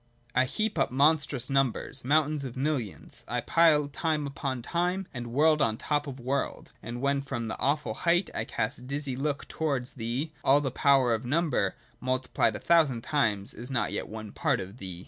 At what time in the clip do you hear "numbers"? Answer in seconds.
1.47-2.03